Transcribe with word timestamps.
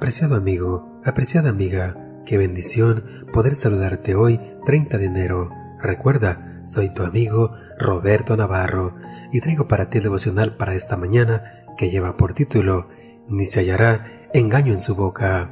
Apreciado 0.00 0.34
amigo, 0.34 0.98
apreciada 1.04 1.50
amiga, 1.50 1.94
qué 2.24 2.38
bendición 2.38 3.26
poder 3.34 3.56
saludarte 3.56 4.14
hoy, 4.14 4.40
30 4.64 4.96
de 4.96 5.04
enero. 5.04 5.50
Recuerda, 5.78 6.62
soy 6.64 6.94
tu 6.94 7.02
amigo 7.02 7.52
Roberto 7.78 8.34
Navarro 8.34 8.94
y 9.30 9.42
traigo 9.42 9.68
para 9.68 9.90
ti 9.90 9.98
el 9.98 10.04
devocional 10.04 10.56
para 10.56 10.74
esta 10.74 10.96
mañana 10.96 11.66
que 11.76 11.90
lleva 11.90 12.16
por 12.16 12.32
título 12.32 12.88
Ni 13.28 13.44
se 13.44 13.60
hallará 13.60 14.30
engaño 14.32 14.72
en 14.72 14.80
su 14.80 14.94
boca. 14.94 15.50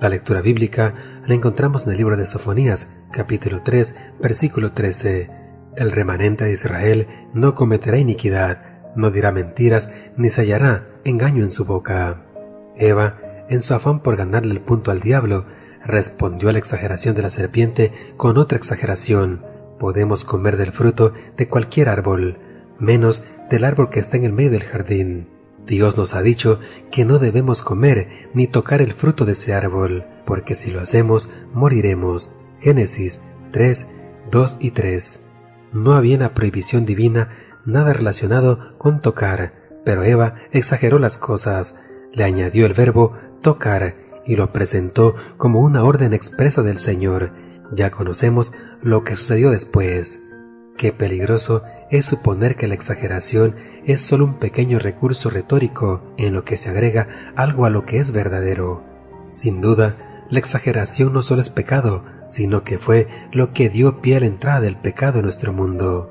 La 0.00 0.08
lectura 0.08 0.40
bíblica 0.40 0.94
la 1.26 1.34
encontramos 1.34 1.84
en 1.84 1.92
el 1.92 1.98
libro 1.98 2.16
de 2.16 2.24
Sofonías, 2.24 2.98
capítulo 3.12 3.60
3, 3.62 3.94
versículo 4.22 4.72
13. 4.72 5.28
El 5.76 5.92
remanente 5.92 6.46
de 6.46 6.52
Israel 6.52 7.08
no 7.34 7.54
cometerá 7.54 7.98
iniquidad, 7.98 8.94
no 8.96 9.10
dirá 9.10 9.32
mentiras, 9.32 9.94
ni 10.16 10.30
se 10.30 10.40
hallará 10.40 10.86
engaño 11.04 11.44
en 11.44 11.50
su 11.50 11.66
boca. 11.66 12.22
Eva, 12.74 13.18
en 13.48 13.60
su 13.60 13.74
afán 13.74 14.00
por 14.00 14.16
ganarle 14.16 14.52
el 14.52 14.60
punto 14.60 14.90
al 14.90 15.00
diablo, 15.00 15.46
respondió 15.84 16.48
a 16.48 16.52
la 16.52 16.58
exageración 16.58 17.14
de 17.14 17.22
la 17.22 17.30
serpiente 17.30 17.92
con 18.16 18.38
otra 18.38 18.58
exageración. 18.58 19.44
Podemos 19.78 20.24
comer 20.24 20.56
del 20.56 20.72
fruto 20.72 21.12
de 21.36 21.48
cualquier 21.48 21.88
árbol, 21.88 22.38
menos 22.78 23.24
del 23.50 23.64
árbol 23.64 23.90
que 23.90 24.00
está 24.00 24.16
en 24.16 24.24
el 24.24 24.32
medio 24.32 24.50
del 24.50 24.64
jardín. 24.64 25.28
Dios 25.66 25.96
nos 25.96 26.14
ha 26.14 26.22
dicho 26.22 26.60
que 26.90 27.04
no 27.04 27.18
debemos 27.18 27.62
comer 27.62 28.28
ni 28.34 28.46
tocar 28.46 28.82
el 28.82 28.94
fruto 28.94 29.24
de 29.24 29.32
ese 29.32 29.54
árbol, 29.54 30.04
porque 30.26 30.54
si 30.54 30.70
lo 30.70 30.80
hacemos, 30.80 31.30
moriremos. 31.52 32.34
Génesis 32.60 33.20
3, 33.52 33.90
2 34.30 34.56
y 34.60 34.70
3. 34.70 35.28
No 35.72 35.94
había 35.94 36.16
una 36.16 36.34
prohibición 36.34 36.84
divina 36.84 37.30
nada 37.64 37.92
relacionado 37.92 38.76
con 38.78 39.00
tocar, 39.00 39.54
pero 39.84 40.02
Eva 40.04 40.36
exageró 40.52 40.98
las 40.98 41.18
cosas, 41.18 41.80
le 42.12 42.24
añadió 42.24 42.66
el 42.66 42.74
verbo 42.74 43.16
tocar 43.42 43.94
y 44.24 44.36
lo 44.36 44.52
presentó 44.52 45.14
como 45.36 45.60
una 45.60 45.84
orden 45.84 46.14
expresa 46.14 46.62
del 46.62 46.78
Señor. 46.78 47.32
Ya 47.72 47.90
conocemos 47.90 48.52
lo 48.82 49.04
que 49.04 49.16
sucedió 49.16 49.50
después. 49.50 50.22
Qué 50.76 50.92
peligroso 50.92 51.62
es 51.90 52.06
suponer 52.06 52.56
que 52.56 52.66
la 52.66 52.74
exageración 52.74 53.56
es 53.84 54.00
solo 54.00 54.24
un 54.24 54.38
pequeño 54.38 54.78
recurso 54.78 55.28
retórico 55.28 56.14
en 56.16 56.32
lo 56.32 56.44
que 56.44 56.56
se 56.56 56.70
agrega 56.70 57.32
algo 57.36 57.66
a 57.66 57.70
lo 57.70 57.84
que 57.84 57.98
es 57.98 58.12
verdadero. 58.12 58.82
Sin 59.30 59.60
duda, 59.60 60.24
la 60.30 60.38
exageración 60.38 61.12
no 61.12 61.22
solo 61.22 61.40
es 61.42 61.50
pecado, 61.50 62.04
sino 62.26 62.64
que 62.64 62.78
fue 62.78 63.08
lo 63.32 63.52
que 63.52 63.68
dio 63.68 64.00
pie 64.00 64.16
a 64.16 64.20
la 64.20 64.26
entrada 64.26 64.60
del 64.60 64.76
pecado 64.76 65.18
en 65.18 65.24
nuestro 65.24 65.52
mundo. 65.52 66.10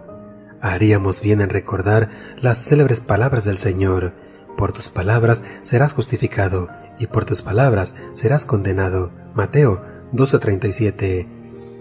Haríamos 0.62 1.22
bien 1.22 1.42
en 1.42 1.50
recordar 1.50 2.10
las 2.40 2.64
célebres 2.66 3.00
palabras 3.00 3.44
del 3.44 3.58
Señor. 3.58 4.14
Por 4.58 4.74
tus 4.74 4.90
palabras 4.90 5.44
serás 5.64 5.94
justificado 5.94 6.70
y 7.02 7.08
por 7.08 7.26
tus 7.26 7.42
palabras 7.42 7.96
serás 8.14 8.46
condenado. 8.46 9.12
Mateo 9.34 9.82
12:37. 10.14 11.28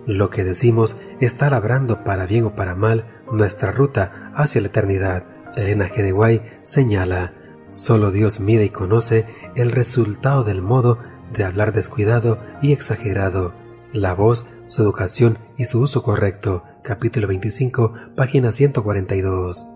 Lo 0.07 0.31
que 0.31 0.45
decimos 0.45 0.99
está 1.21 1.51
labrando 1.51 2.03
para 2.05 2.25
bien 2.25 2.47
o 2.47 2.55
para 2.57 2.75
mal 2.75 3.05
nuestra 3.31 3.71
ruta 3.71 4.33
hacia 4.34 4.62
la 4.62 4.69
eternidad. 4.69 5.25
Elena 5.56 5.91
G. 5.91 6.03
de 6.03 6.12
Guay 6.12 6.41
señala, 6.62 7.34
solo 7.67 8.11
Dios 8.11 8.41
mide 8.41 8.65
y 8.65 8.71
conoce 8.71 9.27
el 9.56 9.72
resultado 9.72 10.43
del 10.43 10.62
modo 10.62 10.99
de 11.34 11.44
hablar 11.44 11.73
descuidado 11.73 12.39
y 12.62 12.73
exagerado, 12.73 13.53
la 13.93 14.15
voz, 14.15 14.47
su 14.69 14.83
educación 14.83 15.37
y 15.59 15.67
su 15.67 15.81
uso 15.81 16.03
correcto. 16.03 16.65
Capítulo 16.83 17.28
25, 17.28 17.93
página 18.17 18.53
142. 18.53 19.67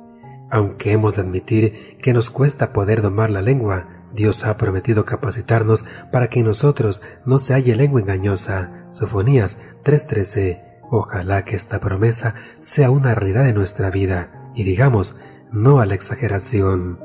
Aunque 0.50 0.92
hemos 0.92 1.16
de 1.16 1.22
admitir 1.22 1.98
que 2.00 2.14
nos 2.14 2.30
cuesta 2.30 2.72
poder 2.72 3.02
domar 3.02 3.30
la 3.30 3.42
lengua, 3.42 3.93
Dios 4.14 4.44
ha 4.44 4.56
prometido 4.56 5.04
capacitarnos 5.04 5.84
para 6.12 6.28
que 6.28 6.40
en 6.40 6.46
nosotros 6.46 7.02
no 7.26 7.38
se 7.38 7.52
halle 7.52 7.74
lengua 7.74 8.00
engañosa. 8.00 8.86
Sofonías 8.90 9.60
3:13. 9.84 10.62
Ojalá 10.90 11.44
que 11.44 11.56
esta 11.56 11.80
promesa 11.80 12.34
sea 12.58 12.90
una 12.90 13.14
realidad 13.14 13.48
en 13.48 13.56
nuestra 13.56 13.90
vida 13.90 14.52
y 14.54 14.62
digamos 14.62 15.16
no 15.50 15.80
a 15.80 15.86
la 15.86 15.94
exageración. 15.94 16.98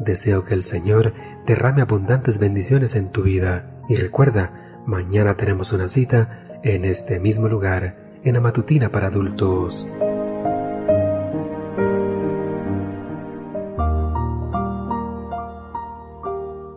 Deseo 0.00 0.44
que 0.44 0.54
el 0.54 0.62
Señor 0.62 1.12
derrame 1.46 1.82
abundantes 1.82 2.38
bendiciones 2.38 2.96
en 2.96 3.12
tu 3.12 3.22
vida 3.22 3.82
y 3.88 3.96
recuerda, 3.96 4.82
mañana 4.86 5.36
tenemos 5.36 5.72
una 5.72 5.88
cita 5.88 6.60
en 6.62 6.84
este 6.84 7.20
mismo 7.20 7.48
lugar, 7.48 8.18
en 8.22 8.34
la 8.34 8.40
matutina 8.40 8.90
para 8.90 9.08
adultos. 9.08 9.86